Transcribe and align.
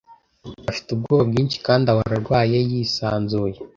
Afite 0.69 0.87
ubwoba 0.91 1.23
bwinshi 1.29 1.57
kandi 1.67 1.85
ahora 1.91 2.11
arwaye 2.17 2.57
yisanzuye. 2.71 3.55